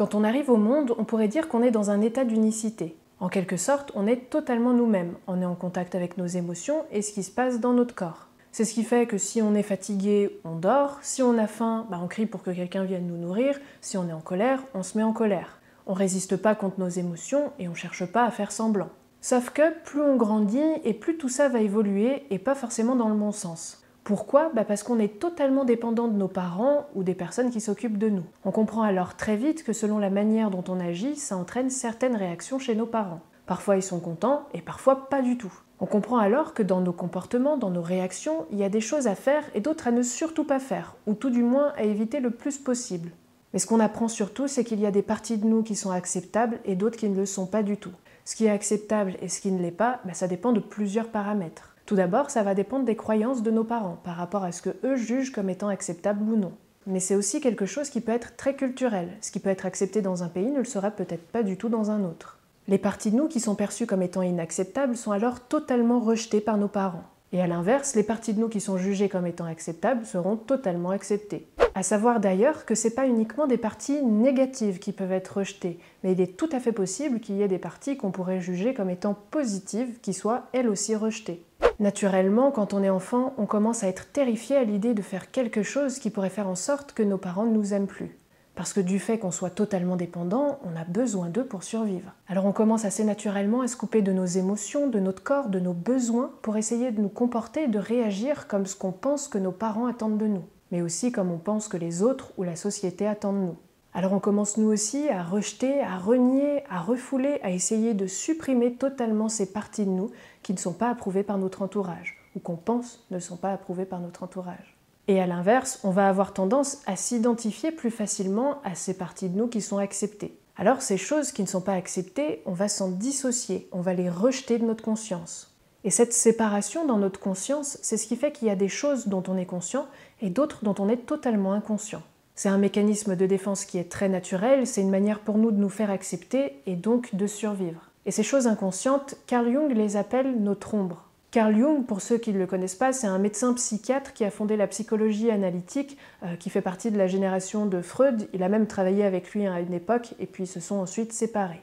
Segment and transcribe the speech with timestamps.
[0.00, 2.96] Quand on arrive au monde, on pourrait dire qu'on est dans un état d'unicité.
[3.18, 7.02] En quelque sorte, on est totalement nous-mêmes, on est en contact avec nos émotions et
[7.02, 8.28] ce qui se passe dans notre corps.
[8.50, 11.86] C'est ce qui fait que si on est fatigué, on dort, si on a faim,
[11.90, 14.82] bah, on crie pour que quelqu'un vienne nous nourrir, si on est en colère, on
[14.82, 15.58] se met en colère.
[15.86, 18.88] On résiste pas contre nos émotions et on cherche pas à faire semblant.
[19.20, 23.10] Sauf que plus on grandit et plus tout ça va évoluer et pas forcément dans
[23.10, 23.79] le bon sens.
[24.10, 27.96] Pourquoi bah Parce qu'on est totalement dépendant de nos parents ou des personnes qui s'occupent
[27.96, 28.24] de nous.
[28.44, 32.16] On comprend alors très vite que selon la manière dont on agit, ça entraîne certaines
[32.16, 33.20] réactions chez nos parents.
[33.46, 35.52] Parfois ils sont contents et parfois pas du tout.
[35.78, 39.06] On comprend alors que dans nos comportements, dans nos réactions, il y a des choses
[39.06, 42.18] à faire et d'autres à ne surtout pas faire, ou tout du moins à éviter
[42.18, 43.12] le plus possible.
[43.52, 45.92] Mais ce qu'on apprend surtout, c'est qu'il y a des parties de nous qui sont
[45.92, 47.92] acceptables et d'autres qui ne le sont pas du tout.
[48.24, 51.10] Ce qui est acceptable et ce qui ne l'est pas, bah, ça dépend de plusieurs
[51.10, 51.69] paramètres.
[51.90, 54.76] Tout d'abord, ça va dépendre des croyances de nos parents par rapport à ce que
[54.84, 56.52] eux jugent comme étant acceptable ou non.
[56.86, 59.08] Mais c'est aussi quelque chose qui peut être très culturel.
[59.20, 61.68] Ce qui peut être accepté dans un pays ne le sera peut-être pas du tout
[61.68, 62.38] dans un autre.
[62.68, 66.58] Les parties de nous qui sont perçues comme étant inacceptables sont alors totalement rejetées par
[66.58, 67.02] nos parents.
[67.32, 70.90] Et à l'inverse, les parties de nous qui sont jugées comme étant acceptables seront totalement
[70.90, 71.48] acceptées.
[71.74, 76.12] À savoir d'ailleurs que c'est pas uniquement des parties négatives qui peuvent être rejetées, mais
[76.12, 78.90] il est tout à fait possible qu'il y ait des parties qu'on pourrait juger comme
[78.90, 81.42] étant positives qui soient elles aussi rejetées.
[81.80, 85.62] Naturellement, quand on est enfant, on commence à être terrifié à l'idée de faire quelque
[85.62, 88.18] chose qui pourrait faire en sorte que nos parents ne nous aiment plus.
[88.54, 92.12] Parce que du fait qu'on soit totalement dépendant, on a besoin d'eux pour survivre.
[92.28, 95.58] Alors on commence assez naturellement à se couper de nos émotions, de notre corps, de
[95.58, 99.50] nos besoins, pour essayer de nous comporter de réagir comme ce qu'on pense que nos
[99.50, 103.06] parents attendent de nous, mais aussi comme on pense que les autres ou la société
[103.06, 103.56] attendent de nous.
[103.92, 108.74] Alors on commence nous aussi à rejeter, à renier, à refouler, à essayer de supprimer
[108.74, 110.10] totalement ces parties de nous
[110.42, 113.86] qui ne sont pas approuvées par notre entourage, ou qu'on pense ne sont pas approuvées
[113.86, 114.76] par notre entourage.
[115.08, 119.36] Et à l'inverse, on va avoir tendance à s'identifier plus facilement à ces parties de
[119.36, 120.38] nous qui sont acceptées.
[120.56, 124.08] Alors ces choses qui ne sont pas acceptées, on va s'en dissocier, on va les
[124.08, 125.56] rejeter de notre conscience.
[125.82, 129.08] Et cette séparation dans notre conscience, c'est ce qui fait qu'il y a des choses
[129.08, 129.86] dont on est conscient
[130.20, 132.02] et d'autres dont on est totalement inconscient.
[132.42, 135.58] C'est un mécanisme de défense qui est très naturel, c'est une manière pour nous de
[135.58, 137.90] nous faire accepter et donc de survivre.
[138.06, 141.04] Et ces choses inconscientes, Carl Jung les appelle notre ombre.
[141.32, 144.30] Carl Jung, pour ceux qui ne le connaissent pas, c'est un médecin psychiatre qui a
[144.30, 148.30] fondé la psychologie analytique, euh, qui fait partie de la génération de Freud.
[148.32, 151.12] Il a même travaillé avec lui à une époque, et puis ils se sont ensuite
[151.12, 151.60] séparés.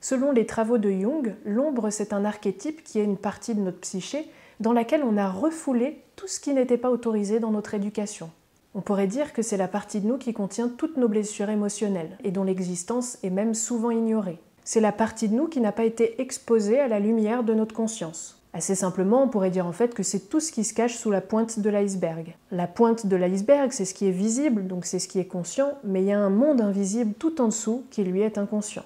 [0.00, 3.78] Selon les travaux de Jung, l'ombre, c'est un archétype qui est une partie de notre
[3.78, 8.28] psyché dans laquelle on a refoulé tout ce qui n'était pas autorisé dans notre éducation.
[8.78, 12.18] On pourrait dire que c'est la partie de nous qui contient toutes nos blessures émotionnelles
[12.22, 14.38] et dont l'existence est même souvent ignorée.
[14.64, 17.74] C'est la partie de nous qui n'a pas été exposée à la lumière de notre
[17.74, 18.38] conscience.
[18.52, 21.10] Assez simplement, on pourrait dire en fait que c'est tout ce qui se cache sous
[21.10, 22.36] la pointe de l'iceberg.
[22.50, 25.72] La pointe de l'iceberg, c'est ce qui est visible, donc c'est ce qui est conscient,
[25.82, 28.84] mais il y a un monde invisible tout en dessous qui lui est inconscient.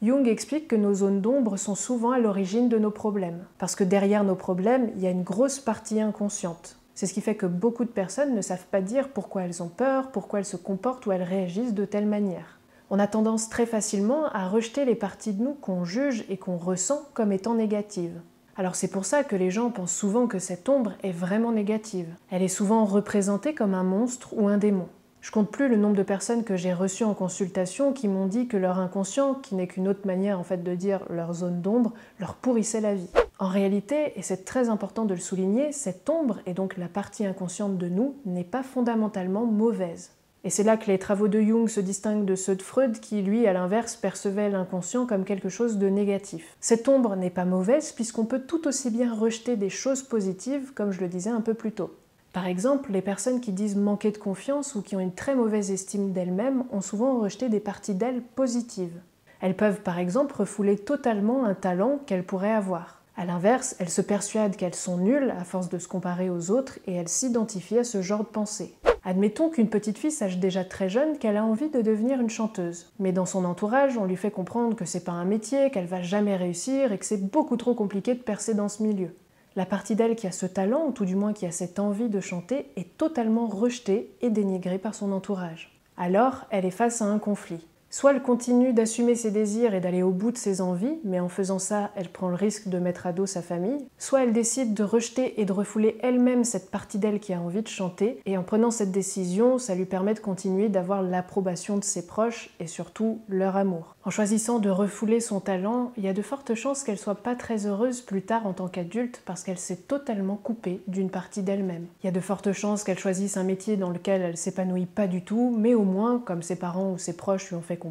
[0.00, 3.82] Jung explique que nos zones d'ombre sont souvent à l'origine de nos problèmes, parce que
[3.82, 6.76] derrière nos problèmes, il y a une grosse partie inconsciente.
[6.94, 9.68] C'est ce qui fait que beaucoup de personnes ne savent pas dire pourquoi elles ont
[9.68, 12.60] peur, pourquoi elles se comportent ou elles réagissent de telle manière.
[12.90, 16.56] On a tendance très facilement à rejeter les parties de nous qu'on juge et qu'on
[16.56, 18.20] ressent comme étant négatives.
[18.56, 22.06] Alors c'est pour ça que les gens pensent souvent que cette ombre est vraiment négative.
[22.30, 24.86] Elle est souvent représentée comme un monstre ou un démon.
[25.20, 28.46] Je compte plus le nombre de personnes que j'ai reçues en consultation qui m'ont dit
[28.46, 31.94] que leur inconscient, qui n'est qu'une autre manière en fait de dire leur zone d'ombre,
[32.20, 33.08] leur pourrissait la vie.
[33.38, 37.26] En réalité, et c'est très important de le souligner, cette ombre, et donc la partie
[37.26, 40.12] inconsciente de nous, n'est pas fondamentalement mauvaise.
[40.44, 43.22] Et c'est là que les travaux de Jung se distinguent de ceux de Freud qui,
[43.22, 46.56] lui, à l'inverse, percevait l'inconscient comme quelque chose de négatif.
[46.60, 50.92] Cette ombre n'est pas mauvaise puisqu'on peut tout aussi bien rejeter des choses positives, comme
[50.92, 51.96] je le disais un peu plus tôt.
[52.34, 55.70] Par exemple, les personnes qui disent manquer de confiance ou qui ont une très mauvaise
[55.70, 59.00] estime d'elles-mêmes ont souvent rejeté des parties d'elles positives.
[59.40, 63.03] Elles peuvent par exemple refouler totalement un talent qu'elles pourraient avoir.
[63.16, 66.78] A l'inverse, elles se persuadent qu'elles sont nulles à force de se comparer aux autres
[66.86, 68.74] et elles s'identifient à ce genre de pensée.
[69.04, 72.90] Admettons qu'une petite fille sache déjà très jeune qu'elle a envie de devenir une chanteuse.
[72.98, 76.02] Mais dans son entourage, on lui fait comprendre que c'est pas un métier, qu'elle va
[76.02, 79.10] jamais réussir et que c'est beaucoup trop compliqué de percer dans ce milieu.
[79.56, 82.08] La partie d'elle qui a ce talent, ou tout du moins qui a cette envie
[82.08, 85.70] de chanter, est totalement rejetée et dénigrée par son entourage.
[85.96, 87.64] Alors, elle est face à un conflit.
[87.94, 91.28] Soit elle continue d'assumer ses désirs et d'aller au bout de ses envies, mais en
[91.28, 93.86] faisant ça, elle prend le risque de mettre à dos sa famille.
[93.98, 97.62] Soit elle décide de rejeter et de refouler elle-même cette partie d'elle qui a envie
[97.62, 101.84] de chanter, et en prenant cette décision, ça lui permet de continuer d'avoir l'approbation de
[101.84, 103.94] ses proches et surtout leur amour.
[104.04, 107.36] En choisissant de refouler son talent, il y a de fortes chances qu'elle soit pas
[107.36, 111.86] très heureuse plus tard en tant qu'adulte parce qu'elle s'est totalement coupée d'une partie d'elle-même.
[112.02, 115.06] Il y a de fortes chances qu'elle choisisse un métier dans lequel elle s'épanouit pas
[115.06, 117.83] du tout, mais au moins, comme ses parents ou ses proches lui ont fait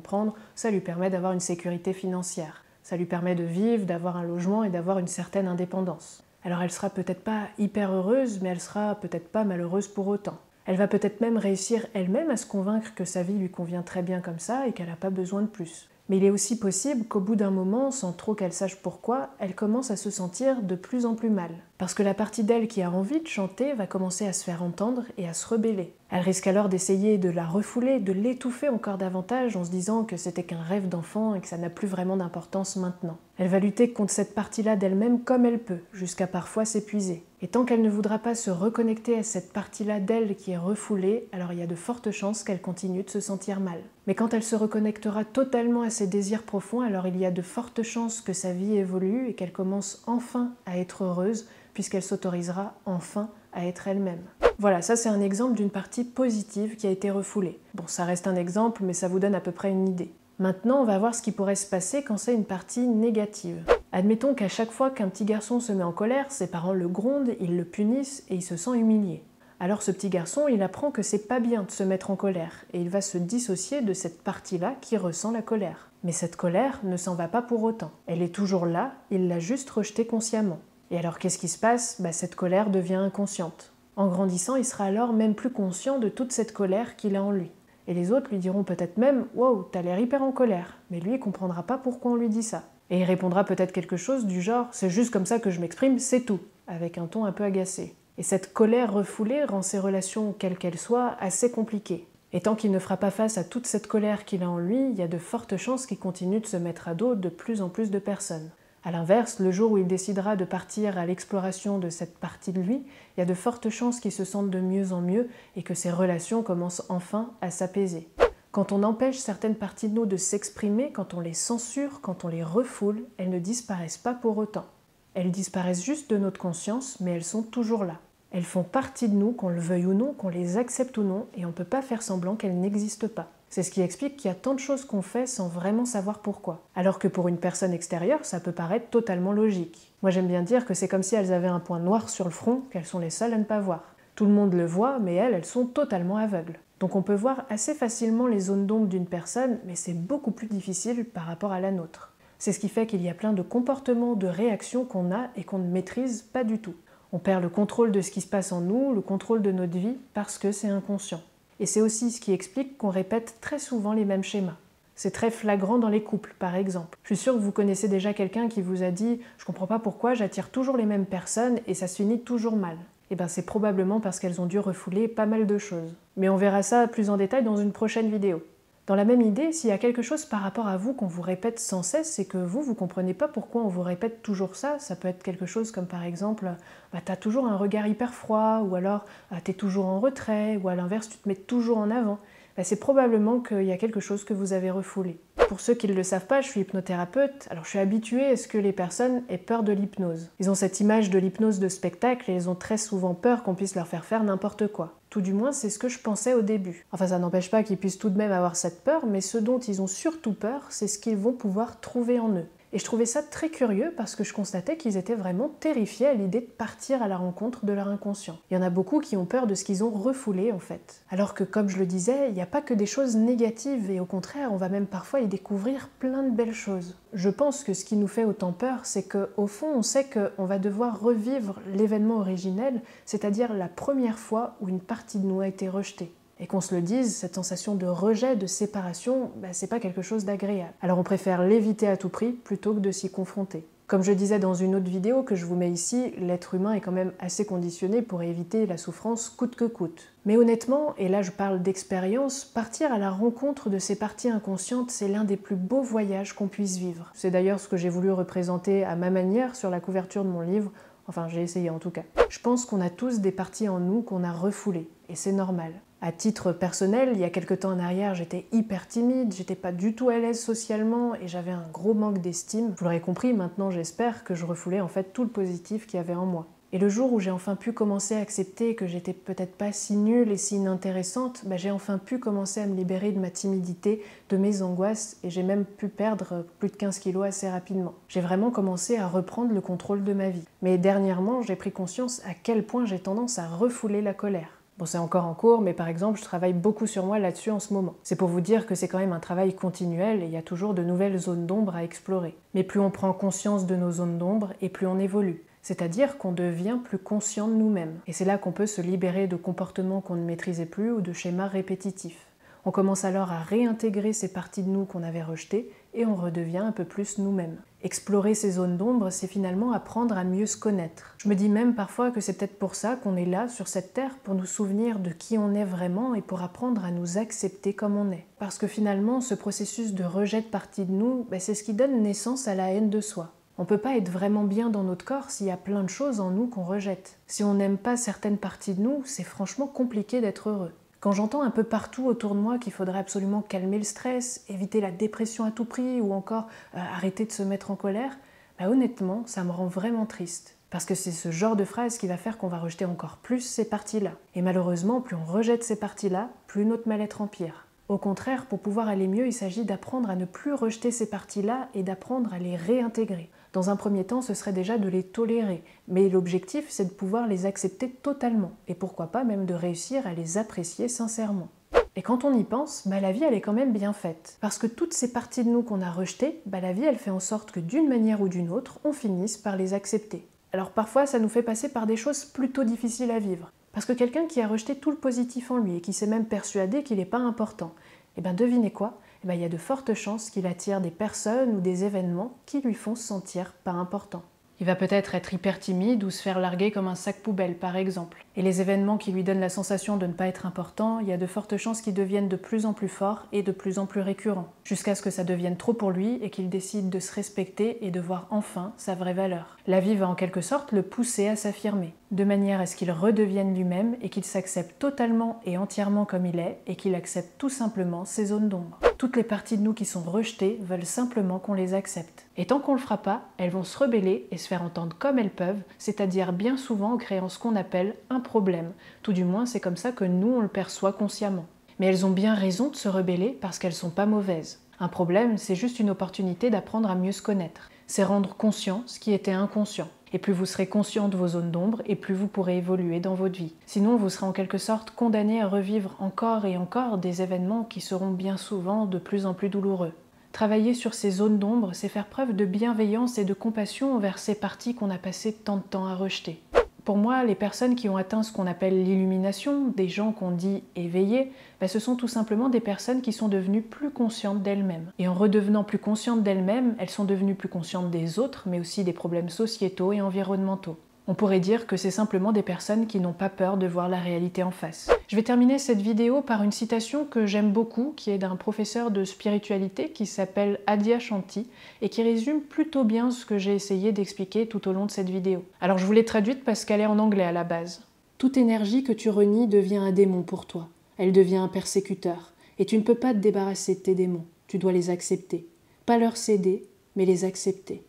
[0.55, 2.63] ça lui permet d'avoir une sécurité financière.
[2.83, 6.23] Ça lui permet de vivre, d'avoir un logement et d'avoir une certaine indépendance.
[6.43, 10.37] Alors elle sera peut-être pas hyper heureuse, mais elle sera peut-être pas malheureuse pour autant.
[10.65, 14.01] Elle va peut-être même réussir elle-même à se convaincre que sa vie lui convient très
[14.01, 15.89] bien comme ça et qu'elle n'a pas besoin de plus.
[16.09, 19.55] Mais il est aussi possible qu'au bout d'un moment, sans trop qu'elle sache pourquoi, elle
[19.55, 21.51] commence à se sentir de plus en plus mal.
[21.77, 24.63] Parce que la partie d'elle qui a envie de chanter va commencer à se faire
[24.63, 25.93] entendre et à se rebeller.
[26.09, 30.17] Elle risque alors d'essayer de la refouler, de l'étouffer encore davantage en se disant que
[30.17, 33.17] c'était qu'un rêve d'enfant et que ça n'a plus vraiment d'importance maintenant.
[33.39, 37.23] Elle va lutter contre cette partie-là d'elle-même comme elle peut, jusqu'à parfois s'épuiser.
[37.41, 41.27] Et tant qu'elle ne voudra pas se reconnecter à cette partie-là d'elle qui est refoulée,
[41.31, 43.79] alors il y a de fortes chances qu'elle continue de se sentir mal.
[44.05, 47.41] Mais quand elle se reconnectera totalement à ses désirs profonds, alors il y a de
[47.41, 52.75] fortes chances que sa vie évolue et qu'elle commence enfin à être heureuse, puisqu'elle s'autorisera
[52.85, 54.21] enfin à être elle-même.
[54.59, 57.59] Voilà, ça c'est un exemple d'une partie positive qui a été refoulée.
[57.73, 60.13] Bon, ça reste un exemple, mais ça vous donne à peu près une idée.
[60.39, 63.63] Maintenant, on va voir ce qui pourrait se passer quand c'est une partie négative.
[63.91, 67.35] Admettons qu'à chaque fois qu'un petit garçon se met en colère, ses parents le grondent,
[67.39, 69.23] ils le punissent et il se sent humilié.
[69.59, 72.65] Alors ce petit garçon, il apprend que c'est pas bien de se mettre en colère
[72.73, 75.91] et il va se dissocier de cette partie-là qui ressent la colère.
[76.03, 77.91] Mais cette colère ne s'en va pas pour autant.
[78.07, 80.59] Elle est toujours là, il l'a juste rejetée consciemment.
[80.89, 82.01] Et alors qu'est-ce qui se passe?
[82.01, 83.71] Bah, Cette colère devient inconsciente.
[83.95, 87.31] En grandissant, il sera alors même plus conscient de toute cette colère qu'il a en
[87.31, 87.51] lui.
[87.87, 90.77] Et les autres lui diront peut-être même Wow, t'as l'air hyper en colère.
[90.91, 92.63] Mais lui, il comprendra pas pourquoi on lui dit ça.
[92.89, 95.99] Et il répondra peut-être quelque chose du genre C'est juste comme ça que je m'exprime,
[95.99, 97.95] c'est tout, avec un ton un peu agacé.
[98.17, 102.07] Et cette colère refoulée rend ses relations, quelles qu'elles soient, assez compliquées.
[102.31, 104.89] Et tant qu'il ne fera pas face à toute cette colère qu'il a en lui,
[104.89, 107.61] il y a de fortes chances qu'il continue de se mettre à dos de plus
[107.61, 108.49] en plus de personnes.
[108.85, 112.59] A l'inverse, le jour où il décidera de partir à l'exploration de cette partie de
[112.59, 112.83] lui,
[113.15, 115.73] il y a de fortes chances qu'il se sente de mieux en mieux et que
[115.73, 118.09] ses relations commencent enfin à s'apaiser.
[118.51, 122.27] Quand on empêche certaines parties de nous de s'exprimer, quand on les censure, quand on
[122.27, 124.65] les refoule, elles ne disparaissent pas pour autant.
[125.13, 127.99] Elles disparaissent juste de notre conscience, mais elles sont toujours là.
[128.31, 131.27] Elles font partie de nous, qu'on le veuille ou non, qu'on les accepte ou non,
[131.35, 133.29] et on ne peut pas faire semblant qu'elles n'existent pas.
[133.53, 136.23] C'est ce qui explique qu'il y a tant de choses qu'on fait sans vraiment savoir
[136.23, 136.63] pourquoi.
[136.73, 139.93] Alors que pour une personne extérieure, ça peut paraître totalement logique.
[140.01, 142.31] Moi j'aime bien dire que c'est comme si elles avaient un point noir sur le
[142.31, 143.93] front qu'elles sont les seules à ne pas voir.
[144.15, 146.57] Tout le monde le voit, mais elles, elles sont totalement aveugles.
[146.79, 150.47] Donc on peut voir assez facilement les zones d'ombre d'une personne, mais c'est beaucoup plus
[150.47, 152.11] difficile par rapport à la nôtre.
[152.39, 155.43] C'est ce qui fait qu'il y a plein de comportements, de réactions qu'on a et
[155.43, 156.73] qu'on ne maîtrise pas du tout.
[157.11, 159.77] On perd le contrôle de ce qui se passe en nous, le contrôle de notre
[159.77, 161.21] vie, parce que c'est inconscient.
[161.59, 164.57] Et c'est aussi ce qui explique qu'on répète très souvent les mêmes schémas.
[164.95, 166.97] C'est très flagrant dans les couples, par exemple.
[167.03, 169.79] Je suis sûre que vous connaissez déjà quelqu'un qui vous a dit Je comprends pas
[169.79, 172.77] pourquoi j'attire toujours les mêmes personnes et ça se finit toujours mal.
[173.09, 175.93] Eh bien, c'est probablement parce qu'elles ont dû refouler pas mal de choses.
[176.15, 178.43] Mais on verra ça plus en détail dans une prochaine vidéo.
[178.85, 181.21] Dans la même idée, s'il y a quelque chose par rapport à vous qu'on vous
[181.21, 184.77] répète sans cesse, c'est que vous, vous comprenez pas pourquoi on vous répète toujours ça.
[184.77, 186.51] Ça peut être quelque chose comme par exemple,
[186.91, 190.01] bah, tu as toujours un regard hyper froid, ou alors bah, tu es toujours en
[190.01, 192.19] retrait, ou à l'inverse, tu te mets toujours en avant.
[192.57, 195.17] Bah, c'est probablement qu'il y a quelque chose que vous avez refoulé.
[195.47, 198.37] Pour ceux qui ne le savent pas, je suis hypnothérapeute, alors je suis habituée à
[198.37, 200.29] ce que les personnes aient peur de l'hypnose.
[200.39, 203.55] Ils ont cette image de l'hypnose de spectacle et ils ont très souvent peur qu'on
[203.55, 204.99] puisse leur faire faire n'importe quoi.
[205.09, 206.87] Tout du moins, c'est ce que je pensais au début.
[206.91, 209.59] Enfin, ça n'empêche pas qu'ils puissent tout de même avoir cette peur, mais ce dont
[209.59, 212.47] ils ont surtout peur, c'est ce qu'ils vont pouvoir trouver en eux.
[212.75, 216.15] Et je trouvais ça très curieux parce que je constatais qu'ils étaient vraiment terrifiés à
[216.15, 218.39] l'idée de partir à la rencontre de leur inconscient.
[218.49, 221.03] Il y en a beaucoup qui ont peur de ce qu'ils ont refoulé en fait.
[221.11, 223.99] Alors que comme je le disais, il n'y a pas que des choses négatives et
[223.99, 226.97] au contraire, on va même parfois y découvrir plein de belles choses.
[227.13, 230.45] Je pense que ce qui nous fait autant peur, c'est qu'au fond, on sait qu'on
[230.45, 235.47] va devoir revivre l'événement originel, c'est-à-dire la première fois où une partie de nous a
[235.47, 236.11] été rejetée.
[236.43, 240.01] Et qu'on se le dise, cette sensation de rejet, de séparation, bah, c'est pas quelque
[240.01, 240.73] chose d'agréable.
[240.81, 243.65] Alors on préfère l'éviter à tout prix plutôt que de s'y confronter.
[243.87, 246.81] Comme je disais dans une autre vidéo que je vous mets ici, l'être humain est
[246.81, 250.11] quand même assez conditionné pour éviter la souffrance coûte que coûte.
[250.25, 254.91] Mais honnêtement, et là je parle d'expérience, partir à la rencontre de ces parties inconscientes,
[254.91, 257.09] c'est l'un des plus beaux voyages qu'on puisse vivre.
[257.13, 260.41] C'est d'ailleurs ce que j'ai voulu représenter à ma manière sur la couverture de mon
[260.41, 260.73] livre,
[261.07, 262.03] enfin j'ai essayé en tout cas.
[262.29, 265.73] Je pense qu'on a tous des parties en nous qu'on a refoulées, et c'est normal.
[266.01, 269.71] À titre personnel, il y a quelques temps en arrière, j'étais hyper timide, j'étais pas
[269.71, 272.73] du tout à l'aise socialement et j'avais un gros manque d'estime.
[272.75, 276.01] Vous l'aurez compris, maintenant j'espère que je refoulais en fait tout le positif qu'il y
[276.01, 276.47] avait en moi.
[276.73, 279.95] Et le jour où j'ai enfin pu commencer à accepter que j'étais peut-être pas si
[279.95, 284.01] nulle et si inintéressante, bah, j'ai enfin pu commencer à me libérer de ma timidité,
[284.29, 287.93] de mes angoisses, et j'ai même pu perdre plus de 15 kilos assez rapidement.
[288.07, 290.45] J'ai vraiment commencé à reprendre le contrôle de ma vie.
[290.63, 294.57] Mais dernièrement, j'ai pris conscience à quel point j'ai tendance à refouler la colère.
[294.79, 297.59] Bon, c'est encore en cours, mais par exemple, je travaille beaucoup sur moi là-dessus en
[297.59, 297.93] ce moment.
[298.01, 300.41] C'est pour vous dire que c'est quand même un travail continuel et il y a
[300.41, 302.35] toujours de nouvelles zones d'ombre à explorer.
[302.55, 305.43] Mais plus on prend conscience de nos zones d'ombre et plus on évolue.
[305.63, 307.99] C'est-à-dire qu'on devient plus conscient de nous-mêmes.
[308.05, 311.13] Et c'est là qu'on peut se libérer de comportements qu'on ne maîtrisait plus ou de
[311.13, 312.27] schémas répétitifs.
[312.65, 316.59] On commence alors à réintégrer ces parties de nous qu'on avait rejetées et on redevient
[316.59, 317.57] un peu plus nous-mêmes.
[317.81, 321.15] Explorer ces zones d'ombre, c'est finalement apprendre à mieux se connaître.
[321.17, 323.93] Je me dis même parfois que c'est peut-être pour ça qu'on est là, sur cette
[323.93, 327.73] terre, pour nous souvenir de qui on est vraiment et pour apprendre à nous accepter
[327.73, 328.25] comme on est.
[328.39, 331.73] Parce que finalement, ce processus de rejet de parties de nous, ben, c'est ce qui
[331.73, 333.33] donne naissance à la haine de soi.
[333.57, 335.89] On ne peut pas être vraiment bien dans notre corps s'il y a plein de
[335.89, 337.19] choses en nous qu'on rejette.
[337.27, 340.71] Si on n'aime pas certaines parties de nous, c'est franchement compliqué d'être heureux.
[340.99, 344.81] Quand j'entends un peu partout autour de moi qu'il faudrait absolument calmer le stress, éviter
[344.81, 348.17] la dépression à tout prix ou encore euh, arrêter de se mettre en colère,
[348.57, 350.55] bah honnêtement, ça me rend vraiment triste.
[350.71, 353.41] Parce que c'est ce genre de phrase qui va faire qu'on va rejeter encore plus
[353.41, 354.13] ces parties-là.
[354.33, 357.67] Et malheureusement, plus on rejette ces parties-là, plus notre mal-être empire.
[357.89, 361.67] Au contraire, pour pouvoir aller mieux, il s'agit d'apprendre à ne plus rejeter ces parties-là
[361.75, 363.29] et d'apprendre à les réintégrer.
[363.53, 367.27] Dans un premier temps, ce serait déjà de les tolérer, mais l'objectif, c'est de pouvoir
[367.27, 371.49] les accepter totalement, et pourquoi pas même de réussir à les apprécier sincèrement.
[371.95, 374.37] Et quand on y pense, bah, la vie elle est quand même bien faite.
[374.41, 377.11] Parce que toutes ces parties de nous qu'on a rejetées, bah, la vie elle fait
[377.11, 380.27] en sorte que d'une manière ou d'une autre, on finisse par les accepter.
[380.51, 383.51] Alors parfois ça nous fait passer par des choses plutôt difficiles à vivre.
[383.71, 386.25] Parce que quelqu'un qui a rejeté tout le positif en lui et qui s'est même
[386.25, 387.75] persuadé qu'il n'est pas important,
[388.17, 388.99] eh bien devinez quoi?
[389.23, 392.61] Ben, il y a de fortes chances qu'il attire des personnes ou des événements qui
[392.61, 394.23] lui font se sentir pas important.
[394.59, 397.75] Il va peut-être être hyper timide ou se faire larguer comme un sac poubelle, par
[397.75, 398.23] exemple.
[398.35, 401.11] Et les événements qui lui donnent la sensation de ne pas être important, il y
[401.11, 403.87] a de fortes chances qu'ils deviennent de plus en plus forts et de plus en
[403.87, 407.13] plus récurrents, jusqu'à ce que ça devienne trop pour lui et qu'il décide de se
[407.13, 409.57] respecter et de voir enfin sa vraie valeur.
[409.67, 412.91] La vie va en quelque sorte le pousser à s'affirmer, de manière à ce qu'il
[412.91, 417.49] redevienne lui-même et qu'il s'accepte totalement et entièrement comme il est et qu'il accepte tout
[417.49, 418.79] simplement ses zones d'ombre.
[418.99, 422.27] Toutes les parties de nous qui sont rejetées veulent simplement qu'on les accepte.
[422.37, 425.17] Et tant qu'on le fera pas, elles vont se rebeller et se faire entendre comme
[425.17, 428.73] elles peuvent, c'est-à-dire bien souvent en créant ce qu'on appelle un problème.
[429.01, 431.45] Tout du moins, c'est comme ça que nous, on le perçoit consciemment.
[431.79, 434.61] Mais elles ont bien raison de se rebeller parce qu'elles sont pas mauvaises.
[434.79, 437.71] Un problème, c'est juste une opportunité d'apprendre à mieux se connaître.
[437.87, 439.89] C'est rendre conscient ce qui était inconscient.
[440.13, 443.15] Et plus vous serez conscient de vos zones d'ombre, et plus vous pourrez évoluer dans
[443.15, 443.53] votre vie.
[443.65, 447.81] Sinon, vous serez en quelque sorte condamné à revivre encore et encore des événements qui
[447.81, 449.91] seront bien souvent de plus en plus douloureux.
[450.31, 454.35] Travailler sur ces zones d'ombre, c'est faire preuve de bienveillance et de compassion envers ces
[454.35, 456.39] parties qu'on a passé tant de temps à rejeter.
[456.85, 460.63] Pour moi, les personnes qui ont atteint ce qu'on appelle l'illumination, des gens qu'on dit
[460.75, 464.91] éveillés, ben, ce sont tout simplement des personnes qui sont devenues plus conscientes d'elles-mêmes.
[464.99, 468.83] Et en redevenant plus conscientes d'elles-mêmes, elles sont devenues plus conscientes des autres, mais aussi
[468.83, 470.77] des problèmes sociétaux et environnementaux.
[471.05, 473.99] On pourrait dire que c'est simplement des personnes qui n'ont pas peur de voir la
[473.99, 474.89] réalité en face.
[475.09, 478.89] Je vais terminer cette vidéo par une citation que j'aime beaucoup, qui est d'un professeur
[478.89, 481.47] de spiritualité qui s'appelle Adia Shanti
[481.81, 485.09] et qui résume plutôt bien ce que j'ai essayé d'expliquer tout au long de cette
[485.09, 485.43] vidéo.
[485.59, 487.83] Alors je vous l'ai traduite parce qu'elle est en anglais à la base.
[488.17, 490.69] Toute énergie que tu renies devient un démon pour toi.
[490.97, 492.31] Elle devient un persécuteur.
[492.59, 494.25] Et tu ne peux pas te débarrasser de tes démons.
[494.47, 495.47] Tu dois les accepter.
[495.85, 496.63] Pas leur céder,
[496.95, 497.83] mais les accepter.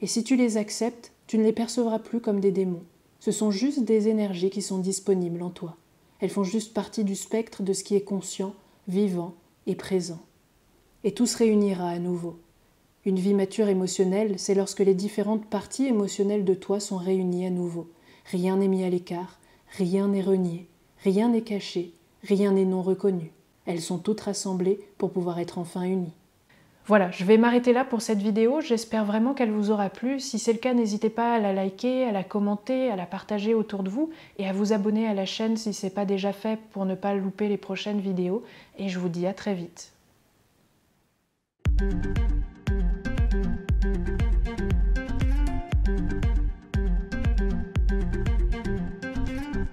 [0.00, 2.84] Et si tu les acceptes, tu ne les percevras plus comme des démons.
[3.18, 5.76] Ce sont juste des énergies qui sont disponibles en toi.
[6.20, 8.54] Elles font juste partie du spectre de ce qui est conscient,
[8.86, 9.34] vivant
[9.66, 10.20] et présent.
[11.02, 12.38] Et tout se réunira à nouveau.
[13.04, 17.50] Une vie mature émotionnelle, c'est lorsque les différentes parties émotionnelles de toi sont réunies à
[17.50, 17.90] nouveau.
[18.26, 19.40] Rien n'est mis à l'écart,
[19.76, 20.68] rien n'est renié,
[21.02, 23.32] rien n'est caché, rien n'est non reconnu.
[23.66, 26.14] Elles sont toutes rassemblées pour pouvoir être enfin unies.
[26.86, 28.60] Voilà, je vais m'arrêter là pour cette vidéo.
[28.60, 30.20] J'espère vraiment qu'elle vous aura plu.
[30.20, 33.54] Si c'est le cas, n'hésitez pas à la liker, à la commenter, à la partager
[33.54, 36.34] autour de vous et à vous abonner à la chaîne si ce n'est pas déjà
[36.34, 38.44] fait pour ne pas louper les prochaines vidéos.
[38.78, 39.92] Et je vous dis à très vite.